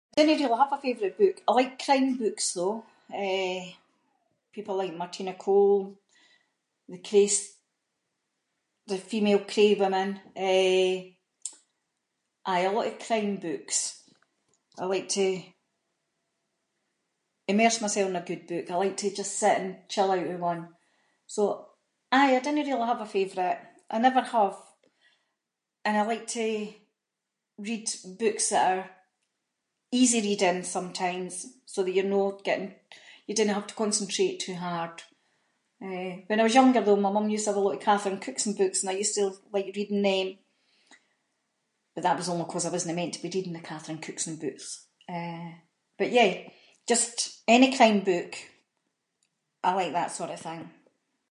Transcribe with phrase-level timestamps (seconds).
[0.17, 3.69] I dinnae really have a favourite book, I like crime books though, eh,
[4.51, 5.95] people like Martina Cole,
[6.89, 7.53] the Crays-
[8.87, 10.09] the female Cray women.
[10.35, 11.11] Eh,
[12.45, 13.79] aye, a lot of crime books,
[14.79, 15.25] I like to
[17.47, 18.69] immerse myself in a good book.
[18.71, 20.63] I like to just sit and chill out with one.
[21.33, 21.39] So,
[22.11, 23.59] aye, I dinnae really have a favourite,
[23.89, 24.57] I never have,
[25.85, 26.73] and I like to
[27.57, 27.89] read
[28.19, 28.89] books that are
[29.93, 31.35] easy reading sometimes
[31.71, 32.75] so that you’re no getting-
[33.27, 34.97] you dinnae have to concentrate too hard.
[35.87, 38.19] Eh, when I was younger though, my mum used to have a lot of Catherine
[38.25, 40.29] Cookson books, and I used to like reading them.
[41.95, 44.67] But that was only because I wasna meant to be reading the Catherine Cookson books,
[45.19, 45.49] eh.
[45.99, 46.31] But yeah,
[46.91, 47.13] just
[47.55, 48.31] any crime book.
[49.67, 50.63] I like that sort of thing.